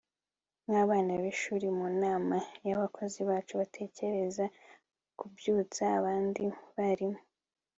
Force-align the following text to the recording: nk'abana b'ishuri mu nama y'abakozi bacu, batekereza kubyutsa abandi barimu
nk'abana 0.67 1.13
b'ishuri 1.21 1.67
mu 1.77 1.87
nama 2.03 2.37
y'abakozi 2.67 3.19
bacu, 3.29 3.53
batekereza 3.61 4.45
kubyutsa 5.19 5.83
abandi 5.97 6.43
barimu 6.75 7.19